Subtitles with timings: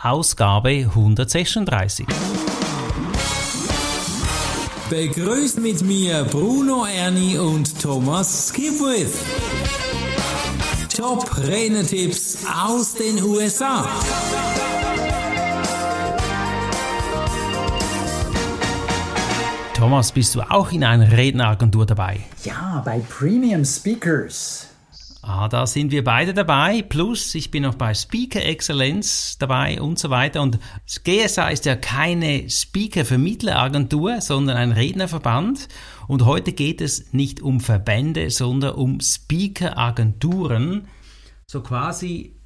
[0.00, 2.06] Ausgabe 136.
[4.88, 9.12] Begrüßt mit mir Bruno Ernie und Thomas Skipwith.
[10.96, 13.88] Top Renetipps aus den USA.
[19.74, 22.20] Thomas, bist du auch in einer Redneragentur dabei?
[22.44, 24.68] Ja, bei Premium Speakers.
[25.20, 26.82] Ah, da sind wir beide dabei.
[26.82, 30.42] Plus, ich bin auch bei Speaker Excellence dabei und so weiter.
[30.42, 30.60] Und
[31.04, 35.68] GSA ist ja keine Speaker-Vermittleragentur, sondern ein Rednerverband.
[36.06, 40.86] Und heute geht es nicht um Verbände, sondern um Speaker-Agenturen.
[41.48, 42.36] So quasi,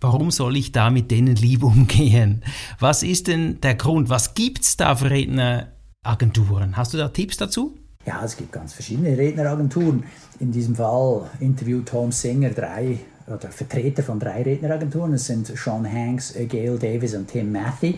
[0.00, 2.44] warum soll ich da mit denen lieb umgehen?
[2.78, 4.08] Was ist denn der Grund?
[4.08, 6.76] Was gibt's da für Redneragenturen?
[6.76, 7.76] Hast du da Tipps dazu?
[8.08, 10.02] Ja, es gibt ganz verschiedene Redneragenturen.
[10.40, 15.12] In diesem Fall interviewt Tom Singer drei oder Vertreter von drei Redneragenturen.
[15.12, 17.96] Es sind Sean Hanks, Gail Davis und Tim Matthew.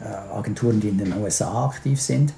[0.00, 2.32] Äh, Agenturen, die in den USA aktiv sind.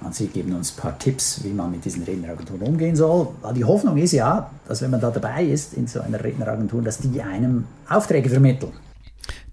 [0.00, 3.28] Und sie geben uns ein paar Tipps, wie man mit diesen Redneragenturen umgehen soll.
[3.54, 6.96] Die Hoffnung ist ja, dass wenn man da dabei ist in so einer Redneragentur, dass
[6.96, 8.72] die einem Aufträge vermitteln.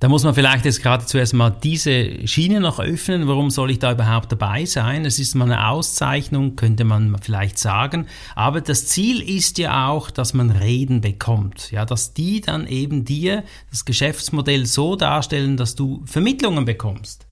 [0.03, 3.25] Da muss man vielleicht jetzt gerade zuerst mal diese Schiene noch öffnen.
[3.29, 5.05] Warum soll ich da überhaupt dabei sein?
[5.05, 8.07] Es ist mal eine Auszeichnung, könnte man vielleicht sagen.
[8.35, 11.71] Aber das Ziel ist ja auch, dass man Reden bekommt.
[11.71, 17.25] Ja, dass die dann eben dir das Geschäftsmodell so darstellen, dass du Vermittlungen bekommst.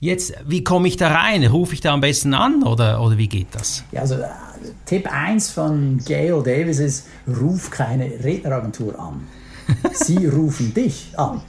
[0.00, 1.44] Jetzt, wie komme ich da rein?
[1.44, 3.84] Rufe ich da am besten an oder, oder wie geht das?
[3.92, 4.16] Ja, also
[4.86, 9.26] Tipp 1 von Gail Davis ist, ruf keine Redneragentur an.
[9.92, 11.42] Sie rufen dich an.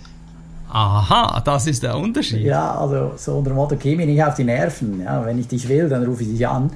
[0.76, 2.42] Aha, das ist der Unterschied.
[2.42, 5.02] Ja, also so unter dem Motto, geh mir nicht auf die Nerven.
[5.02, 6.70] Ja, wenn ich dich will, dann rufe ich dich an.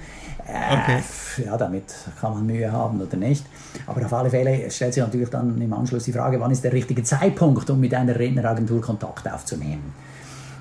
[0.48, 1.04] Äh, okay.
[1.46, 1.84] Ja, damit
[2.22, 3.46] kann man Mühe haben oder nicht.
[3.86, 6.72] Aber auf alle Fälle stellt sich natürlich dann im Anschluss die Frage, wann ist der
[6.72, 9.94] richtige Zeitpunkt, um mit einer Redneragentur Kontakt aufzunehmen.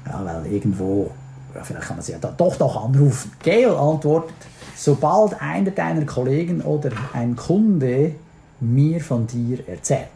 [0.04, 1.12] Ja, weil irgendwo,
[1.54, 3.30] ja, vielleicht kann man sie ja da doch noch anrufen.
[3.40, 4.34] Gail antwortet,
[4.74, 8.16] sobald einer deiner Kollegen oder ein Kunde
[8.58, 10.08] mir von dir erzählt.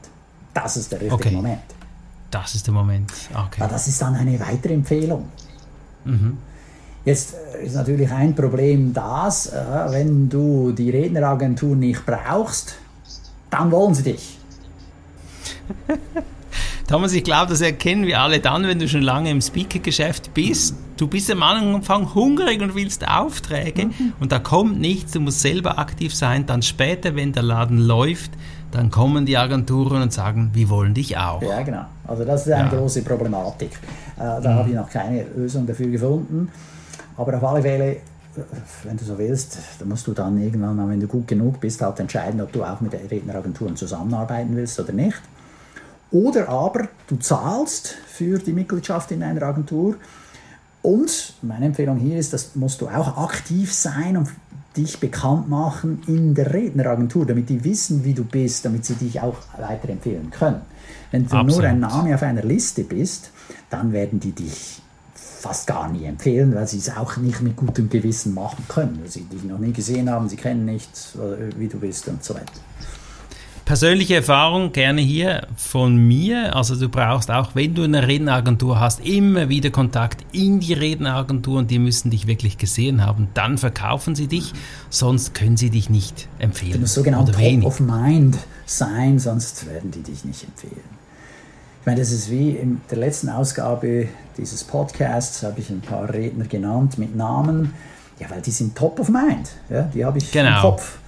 [0.53, 1.37] Das ist der richtige okay.
[1.37, 1.82] Moment.
[2.33, 3.13] Das ist der Moment.
[3.31, 3.61] Okay.
[3.61, 5.29] Ja, das ist dann eine weitere Empfehlung.
[6.05, 6.39] Mhm.
[7.05, 12.77] Jetzt äh, ist natürlich ein Problem das, äh, wenn du die Redneragentur nicht brauchst,
[13.51, 14.39] dann wollen sie dich.
[16.89, 20.75] Thomas, ich glaube, das erkennen wir alle dann, wenn du schon lange im Speaker-Geschäft bist.
[20.97, 24.13] Du bist am Anfang hungrig und willst Aufträge mhm.
[24.21, 26.47] und da kommt nichts, du musst selber aktiv sein.
[26.47, 28.33] Dann später, wenn der Laden läuft,
[28.73, 31.43] dann kommen die Agenturen und sagen, wir wollen dich auch.
[31.43, 31.85] Ja, genau.
[32.07, 32.79] Also das ist eine ja.
[32.79, 33.71] große Problematik.
[34.17, 34.55] Äh, da mhm.
[34.55, 36.49] habe ich noch keine Lösung dafür gefunden.
[37.17, 37.97] Aber auf alle Fälle,
[38.85, 41.83] wenn du so willst, dann musst du dann irgendwann mal, wenn du gut genug bist,
[41.83, 45.21] halt entscheiden, ob du auch mit Redneragenturen zusammenarbeiten willst oder nicht.
[46.13, 49.97] Oder aber du zahlst für die Mitgliedschaft in einer Agentur.
[50.83, 54.29] Und meine Empfehlung hier ist, das musst du auch aktiv sein und
[54.77, 59.21] dich bekannt machen in der Redneragentur, damit die wissen, wie du bist, damit sie dich
[59.21, 60.63] auch weiterempfehlen können.
[61.11, 61.57] Wenn du Absolut.
[61.59, 63.31] nur ein Name auf einer Liste bist,
[63.71, 64.83] dann werden die dich
[65.15, 69.11] fast gar nie empfehlen, weil sie es auch nicht mit gutem Gewissen machen können, weil
[69.11, 70.91] sie dich noch nie gesehen haben, sie kennen nicht,
[71.59, 72.53] wie du bist und so weiter.
[73.65, 76.57] Persönliche Erfahrung gerne hier von mir.
[76.57, 81.61] Also du brauchst auch, wenn du eine Redneragentur hast, immer wieder Kontakt in die Redneragentur
[81.61, 83.29] und die müssen dich wirklich gesehen haben.
[83.35, 84.53] Dann verkaufen sie dich,
[84.91, 86.73] sonst können sie dich nicht empfehlen.
[86.73, 88.37] Du musst sogenannt top of mind
[88.67, 91.03] sein, sonst werden die dich nicht empfehlen.
[91.81, 96.13] Ich meine, das ist wie in der letzten Ausgabe dieses Podcasts, habe ich ein paar
[96.13, 97.75] Redner genannt mit Namen.
[98.19, 99.51] Ja, weil die sind top of mind.
[99.69, 100.55] Ja, die habe ich genau.
[100.57, 100.99] im Kopf.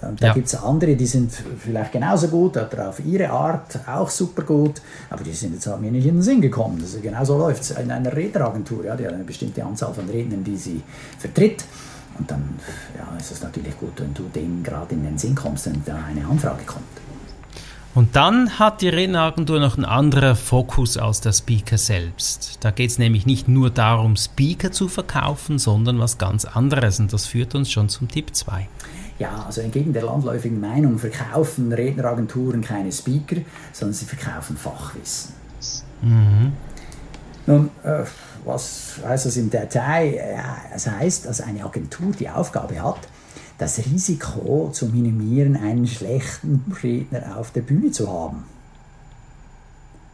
[0.00, 0.32] Da ja.
[0.32, 4.80] gibt es andere, die sind vielleicht genauso gut oder auf ihre Art auch super gut,
[5.10, 6.78] aber die sind jetzt halt mir nicht in den Sinn gekommen.
[6.80, 8.84] Also genauso läuft es in einer Redneragentur.
[8.84, 10.82] Ja, die hat eine bestimmte Anzahl von Rednern, die sie
[11.18, 11.64] vertritt.
[12.18, 12.58] Und dann
[12.98, 15.96] ja, ist es natürlich gut, wenn du denen gerade in den Sinn kommst, wenn da
[16.08, 16.84] eine Anfrage kommt.
[17.92, 22.58] Und dann hat die Redneragentur noch einen anderen Fokus als der Speaker selbst.
[22.60, 27.00] Da geht es nämlich nicht nur darum, Speaker zu verkaufen, sondern was ganz anderes.
[27.00, 28.68] Und das führt uns schon zum Tipp 2.
[29.20, 33.36] Ja, also entgegen der landläufigen Meinung verkaufen Redneragenturen keine Speaker,
[33.70, 35.34] sondern sie verkaufen Fachwissen.
[36.00, 36.52] Mhm.
[37.46, 38.04] Nun, äh,
[38.46, 40.14] was heißt das im Detail?
[40.14, 43.00] Ja, es heißt, dass eine Agentur die Aufgabe hat,
[43.58, 48.44] das Risiko zu minimieren, einen schlechten Redner auf der Bühne zu haben.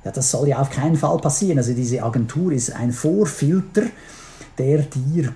[0.05, 1.59] Ja, das soll ja auf keinen Fall passieren.
[1.59, 3.83] Also diese Agentur ist ein Vorfilter,
[4.59, 5.33] der dir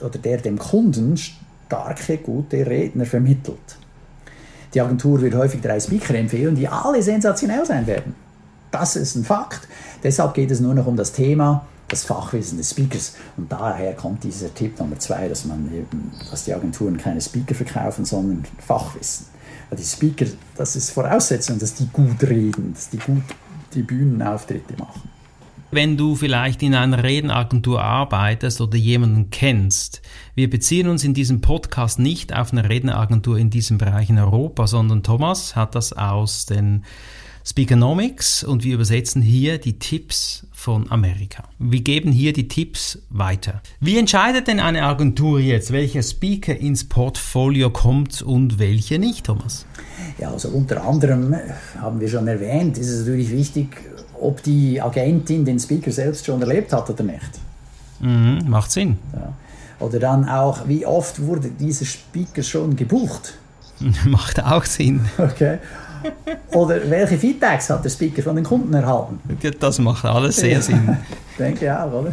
[0.00, 1.16] oder der dem Kunden
[1.66, 3.78] starke, gute Redner vermittelt.
[4.72, 8.14] Die Agentur wird häufig drei Speaker empfehlen, die alle sensationell sein werden.
[8.70, 9.68] Das ist ein Fakt.
[10.02, 13.14] Deshalb geht es nur noch um das Thema, das Fachwissen des Speakers.
[13.36, 17.54] Und daher kommt dieser Tipp Nummer zwei, dass man eben, dass die Agenturen keine Speaker
[17.54, 19.26] verkaufen, sondern Fachwissen.
[19.70, 20.26] Weil die Speaker,
[20.56, 23.22] das ist Voraussetzung, dass die gut reden, dass die gut
[23.74, 25.13] die Bühnenauftritte machen.
[25.74, 30.02] Wenn du vielleicht in einer Redenagentur arbeitest oder jemanden kennst,
[30.36, 34.68] wir beziehen uns in diesem Podcast nicht auf eine Redenagentur in diesem Bereich in Europa,
[34.68, 36.84] sondern Thomas hat das aus den
[37.44, 41.42] Speakernomics und wir übersetzen hier die Tipps von Amerika.
[41.58, 43.60] Wir geben hier die Tipps weiter.
[43.80, 49.66] Wie entscheidet denn eine Agentur jetzt, welcher Speaker ins Portfolio kommt und welche nicht, Thomas?
[50.18, 51.34] Ja, also unter anderem
[51.80, 53.76] haben wir schon erwähnt, ist es natürlich wichtig,
[54.24, 57.40] ob die Agentin den Speaker selbst schon erlebt hat oder nicht.
[58.00, 58.98] Mhm, macht Sinn.
[59.12, 59.32] Ja.
[59.80, 63.34] Oder dann auch, wie oft wurde dieser Speaker schon gebucht?
[64.04, 65.00] Macht auch Sinn.
[65.18, 65.58] Okay.
[66.52, 69.18] Oder welche Feedbacks hat der Speaker von den Kunden erhalten?
[69.58, 70.96] Das macht alles sehr Sinn.
[71.38, 72.12] Denke ich auch, oder?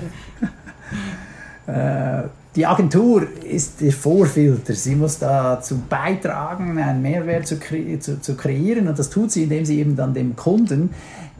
[1.67, 2.23] Äh,
[2.55, 4.73] die Agentur ist der Vorfilter.
[4.73, 8.87] Sie muss dazu beitragen, einen Mehrwert zu, kre zu, zu, kreieren.
[8.87, 10.93] Und das tut sie, indem sie eben dann dem Kunden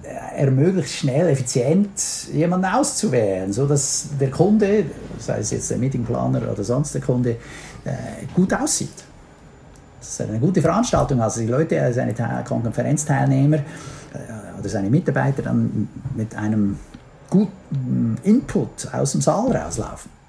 [0.03, 1.89] äh, ermöglicht, schnell, effizient
[2.33, 4.85] jemanden auszuwählen, sodass der Kunde,
[5.19, 7.31] sei es jetzt der Meetingplaner oder sonst der Kunde,
[7.83, 8.89] äh, gut aussieht
[9.99, 13.59] dass er eine gute Veranstaltung also die Leute, äh, seine Konferenzteilnehmer
[14.59, 16.77] oder seine Mitarbeiter dann mit einem
[17.29, 20.20] guten Input aus dem Saal rauslaufen.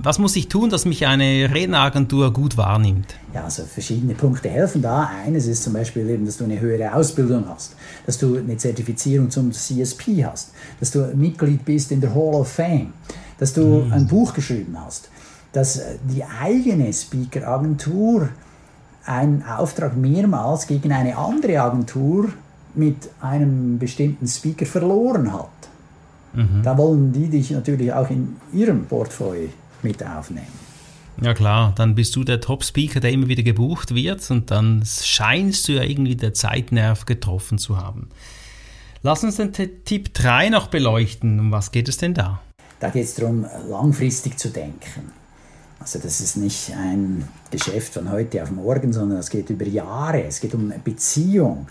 [0.00, 3.14] Was muss ich tun, dass mich eine Redneragentur gut wahrnimmt?
[3.34, 5.10] Ja, also verschiedene Punkte helfen da.
[5.24, 9.30] Eines ist zum Beispiel eben, dass du eine höhere Ausbildung hast, dass du eine Zertifizierung
[9.30, 12.92] zum CSP hast, dass du Mitglied bist in der Hall of Fame,
[13.38, 13.92] dass du mhm.
[13.92, 15.10] ein Buch geschrieben hast,
[15.52, 18.28] dass die eigene Speakeragentur
[19.04, 22.30] einen Auftrag mehrmals gegen eine andere Agentur
[22.74, 25.48] mit einem bestimmten Speaker verloren hat.
[26.32, 26.62] Mhm.
[26.62, 29.48] Da wollen die dich natürlich auch in ihrem Portfolio
[29.84, 30.72] mit aufnehmen.
[31.20, 35.68] Ja klar, dann bist du der Top-Speaker, der immer wieder gebucht wird und dann scheinst
[35.68, 38.08] du ja irgendwie der Zeitnerv getroffen zu haben.
[39.02, 41.38] Lass uns den Tipp 3 noch beleuchten.
[41.38, 42.40] Um was geht es denn da?
[42.80, 45.12] Da geht es darum, langfristig zu denken.
[45.80, 50.22] Also das ist nicht ein Geschäft von heute auf morgen, sondern es geht über Jahre,
[50.24, 51.66] es geht um eine Beziehung.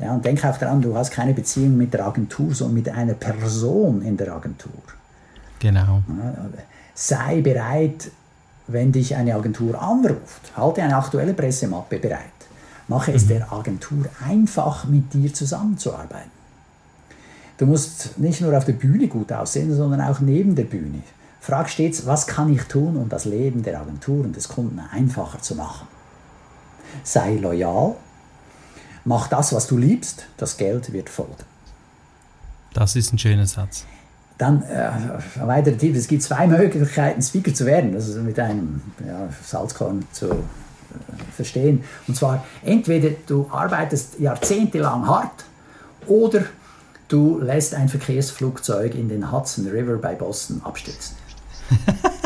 [0.00, 3.14] Ja, und denk auch daran, du hast keine Beziehung mit der Agentur, sondern mit einer
[3.14, 4.72] Person in der Agentur.
[5.60, 6.02] Genau.
[6.08, 6.48] Ja,
[6.94, 8.10] sei bereit,
[8.68, 12.20] wenn dich eine Agentur anruft, halte eine aktuelle Pressemappe bereit.
[12.88, 13.28] Mache es mhm.
[13.28, 16.30] der Agentur einfach, mit dir zusammenzuarbeiten.
[17.58, 21.02] Du musst nicht nur auf der Bühne gut aussehen, sondern auch neben der Bühne.
[21.40, 25.40] Frag stets, was kann ich tun, um das Leben der Agentur und des Kunden einfacher
[25.40, 25.86] zu machen?
[27.04, 27.96] Sei loyal,
[29.04, 31.34] mach das, was du liebst, das Geld wird folgen.
[32.74, 33.86] Das ist ein schöner Satz.
[34.42, 34.90] Dann äh,
[35.40, 39.28] ein weiterer Tipp, es gibt zwei Möglichkeiten, Speaker zu werden, das ist mit einem ja,
[39.40, 40.34] Salzkorn zu äh,
[41.32, 41.84] verstehen.
[42.08, 45.44] Und zwar, entweder du arbeitest jahrzehntelang hart
[46.08, 46.42] oder
[47.06, 51.16] du lässt ein Verkehrsflugzeug in den Hudson River bei Boston abstürzen.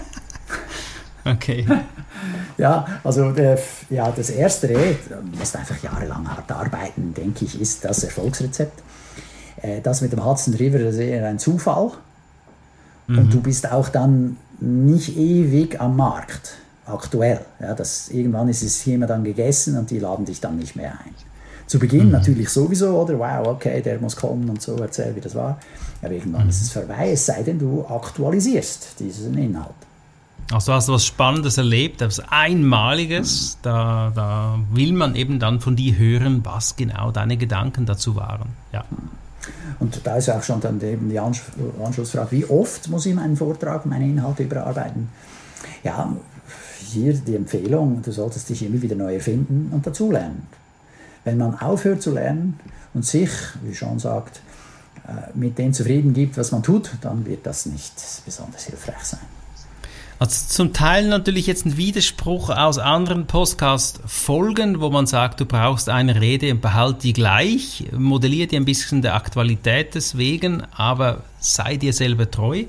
[1.26, 1.66] okay.
[2.58, 3.58] Ja, also der,
[3.90, 8.82] ja, das Erste, du musst einfach jahrelang hart arbeiten, denke ich, ist das Erfolgsrezept.
[9.60, 11.92] Äh, das mit dem Hudson River ist eher ein Zufall.
[13.06, 13.18] Mhm.
[13.18, 17.40] Und du bist auch dann nicht ewig am Markt, aktuell.
[17.60, 20.92] Ja, das, irgendwann ist das Thema dann gegessen und die laden dich dann nicht mehr
[20.92, 21.14] ein.
[21.66, 22.12] Zu Beginn mhm.
[22.12, 23.18] natürlich sowieso, oder?
[23.18, 25.58] Wow, okay, der muss kommen und so, erzähl, wie das war.
[26.00, 26.50] Aber irgendwann mhm.
[26.50, 29.74] ist es vorbei, es sei denn, du aktualisierst diesen Inhalt.
[30.52, 33.58] Also hast du was Spannendes erlebt, etwas Einmaliges, mhm.
[33.62, 38.50] da, da will man eben dann von dir hören, was genau deine Gedanken dazu waren.
[38.72, 38.84] Ja.
[39.78, 43.86] Und da ist auch schon dann eben die Anschlussfrage, wie oft muss ich meinen Vortrag,
[43.86, 45.08] meine Inhalte überarbeiten?
[45.82, 46.14] Ja,
[46.78, 50.46] hier die Empfehlung, du solltest dich immer wieder neu erfinden und dazulernen.
[51.24, 52.60] Wenn man aufhört zu lernen
[52.94, 53.30] und sich,
[53.62, 54.40] wie schon sagt,
[55.06, 59.20] äh, mit dem zufrieden gibt, was man tut, dann wird das nicht besonders hilfreich sein.
[60.18, 65.90] Also zum Teil natürlich jetzt ein Widerspruch aus anderen Podcast-Folgen, wo man sagt, du brauchst
[65.90, 71.76] eine Rede und behalte die gleich, modelliert die ein bisschen der Aktualität deswegen, aber sei
[71.76, 72.64] dir selber treu.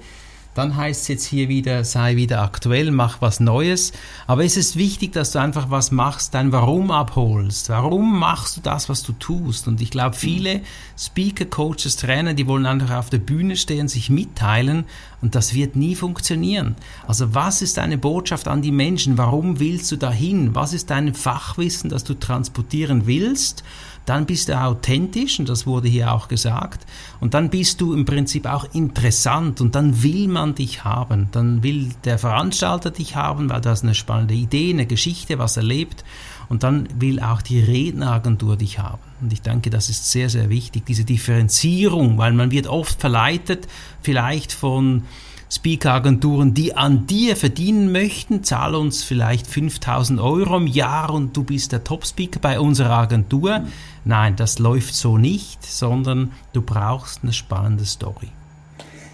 [0.58, 3.92] Dann heißt es jetzt hier wieder, sei wieder aktuell, mach was Neues.
[4.26, 7.70] Aber es ist wichtig, dass du einfach was machst, dein Warum abholst.
[7.70, 9.68] Warum machst du das, was du tust?
[9.68, 10.62] Und ich glaube, viele
[10.98, 14.86] Speaker, Coaches, Trainer, die wollen einfach auf der Bühne stehen, sich mitteilen
[15.22, 16.76] und das wird nie funktionieren.
[17.08, 19.18] Also was ist deine Botschaft an die Menschen?
[19.18, 20.56] Warum willst du dahin?
[20.56, 23.64] Was ist dein Fachwissen, das du transportieren willst?
[24.08, 26.86] Dann bist du authentisch und das wurde hier auch gesagt.
[27.20, 31.62] Und dann bist du im Prinzip auch interessant und dann will man dich haben, dann
[31.62, 36.06] will der Veranstalter dich haben, weil du hast eine spannende Idee, eine Geschichte, was erlebt
[36.48, 39.02] und dann will auch die Redneragentur dich haben.
[39.20, 43.68] Und ich denke, das ist sehr, sehr wichtig, diese Differenzierung, weil man wird oft verleitet,
[44.02, 45.04] vielleicht von
[45.50, 51.44] Speaker-Agenturen, die an dir verdienen möchten, zahl uns vielleicht 5000 Euro im Jahr und du
[51.44, 53.62] bist der Top-Speaker bei unserer Agentur.
[54.04, 58.30] Nein, das läuft so nicht, sondern du brauchst eine spannende Story.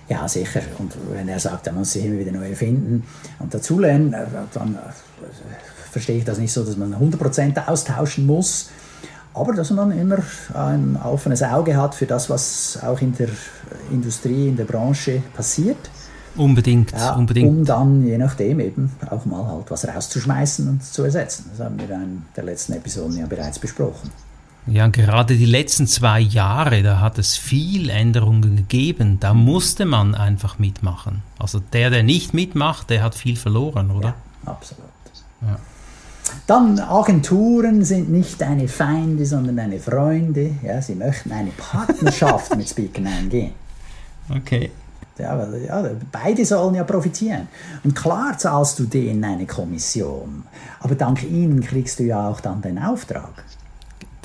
[0.09, 0.61] Ja, sicher.
[0.79, 3.03] Und wenn er sagt, er muss sich immer wieder neu erfinden
[3.39, 4.79] und dazulernen, äh, dann äh,
[5.91, 8.69] verstehe ich das nicht so, dass man 100% austauschen muss.
[9.35, 10.17] Aber dass man immer
[10.53, 13.29] ein offenes Auge hat für das, was auch in der
[13.91, 15.89] Industrie, in der Branche passiert.
[16.35, 17.49] Unbedingt, ja, unbedingt.
[17.49, 21.45] Um dann je nachdem eben auch mal halt was rauszuschmeißen und zu ersetzen.
[21.51, 24.09] Das haben wir in der letzten Episode ja bereits besprochen.
[24.65, 29.19] Ja, gerade die letzten zwei Jahre, da hat es viel Änderungen gegeben.
[29.19, 31.21] Da musste man einfach mitmachen.
[31.37, 34.15] Also der, der nicht mitmacht, der hat viel verloren, oder?
[34.45, 34.89] Ja, absolut.
[35.41, 35.59] Ja.
[36.47, 40.51] Dann Agenturen sind nicht deine Feinde, sondern deine Freunde.
[40.63, 43.51] Ja, sie möchten eine Partnerschaft mit Speakern eingehen.
[44.29, 44.71] Okay.
[45.17, 47.47] Ja, weil, ja, beide sollen ja profitieren.
[47.83, 50.43] Und klar zahlst du denen eine Kommission,
[50.79, 53.43] aber dank ihnen kriegst du ja auch dann den Auftrag.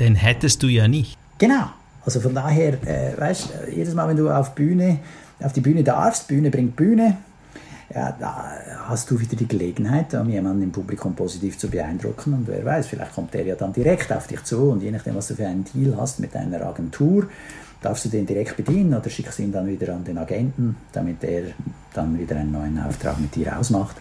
[0.01, 1.19] Den hättest du ja nicht.
[1.39, 1.67] Genau.
[2.05, 5.01] Also von daher, äh, weißt, jedes Mal, wenn du auf Bühne,
[5.41, 7.19] auf die Bühne darfst, Bühne bringt Bühne,
[7.95, 8.53] ja, da
[8.87, 12.35] hast du wieder die Gelegenheit, um jemanden im Publikum positiv zu beeindrucken.
[12.35, 15.15] Und wer weiß, vielleicht kommt der ja dann direkt auf dich zu und je nachdem,
[15.15, 17.27] was du für einen Deal hast mit deiner Agentur,
[17.81, 21.53] darfst du den direkt bedienen oder schickst ihn dann wieder an den Agenten, damit er
[21.95, 23.97] dann wieder einen neuen Auftrag mit dir ausmacht.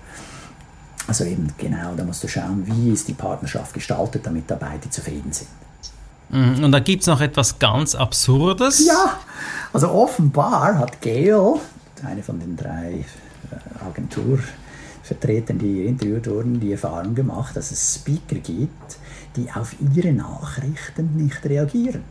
[1.07, 4.89] Also eben genau, da musst du schauen, wie ist die Partnerschaft gestaltet, damit da beide
[4.89, 5.47] zufrieden sind.
[6.29, 8.85] Mhm, und da gibt es noch etwas ganz Absurdes.
[8.85, 9.17] Ja,
[9.71, 11.55] also offenbar hat Gail,
[12.03, 13.05] eine von den drei
[13.51, 18.97] äh, Agenturvertretern, die hier interviewt wurden, die Erfahrung gemacht, dass es Speaker gibt,
[19.37, 22.03] die auf ihre Nachrichten nicht reagieren.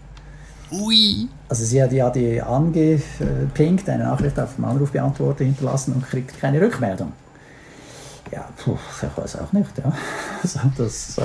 [0.71, 1.29] Ui.
[1.49, 6.61] Also sie hat ja die angepinkt, eine Nachricht auf dem Anrufbeantworter hinterlassen und kriegt keine
[6.61, 7.13] Rückmeldung.
[8.33, 9.71] Ja, puh, ich weiß auch nicht.
[9.79, 9.93] Ja.
[10.43, 11.19] Also das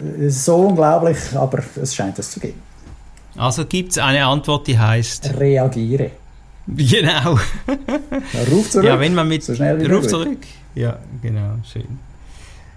[0.00, 2.60] äh, ist so unglaublich, aber es scheint es zu geben.
[3.36, 5.34] Also gibt es eine Antwort, die heißt...
[5.38, 6.10] Reagiere.
[6.66, 7.38] Genau.
[8.50, 8.86] ruf zurück.
[8.86, 9.42] Ja, wenn man mit...
[9.42, 10.38] So schnell wie ruf zurück.
[10.74, 11.98] Ja, genau, schön.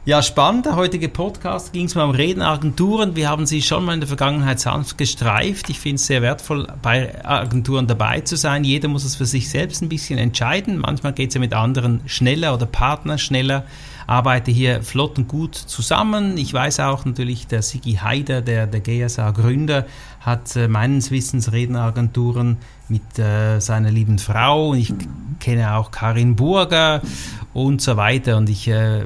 [0.08, 0.66] Ja, spannend.
[0.66, 3.18] Der heutige Podcast ging es mal um Redenagenturen.
[3.18, 5.70] Wir haben sie schon mal in der Vergangenheit sanft gestreift.
[5.70, 8.64] Ich finde es sehr wertvoll, bei Agenturen dabei zu sein.
[8.64, 10.78] Jeder muss es für sich selbst ein bisschen entscheiden.
[10.78, 13.66] Manchmal geht es ja mit anderen schneller oder Partner schneller.
[14.08, 16.38] Arbeite hier flott und gut zusammen.
[16.38, 19.88] Ich weiß auch natürlich, der Sigi Haider, der, der GSA-Gründer,
[20.22, 24.74] hat äh, meines Wissens Redneragenturen mit äh, seiner lieben Frau.
[24.74, 24.94] Ich
[25.42, 27.02] kenne auch Karin Burger
[27.54, 28.38] und so weiter.
[28.38, 29.04] Und ich äh,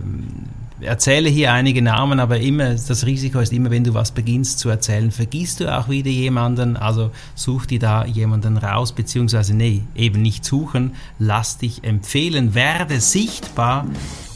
[0.81, 4.69] erzähle hier einige Namen, aber immer das Risiko ist immer, wenn du was beginnst zu
[4.69, 6.77] erzählen, vergisst du auch wieder jemanden.
[6.77, 12.99] Also such dir da jemanden raus, beziehungsweise nee, eben nicht suchen, lass dich empfehlen, werde
[12.99, 13.85] sichtbar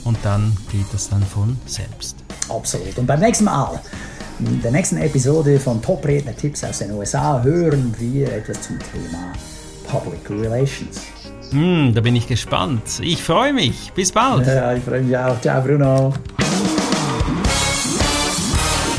[0.03, 2.17] und dann geht das dann von selbst.
[2.49, 2.97] Absolut.
[2.97, 3.79] Und beim nächsten Mal,
[4.39, 9.31] in der nächsten Episode von Top-Redner-Tipps aus den USA, hören wir etwas zum Thema
[9.87, 11.01] Public Relations.
[11.51, 12.99] Hm, da bin ich gespannt.
[13.01, 13.91] Ich freue mich.
[13.93, 14.47] Bis bald.
[14.47, 15.39] Ja, ich freue mich auch.
[15.41, 16.13] Ciao, Bruno.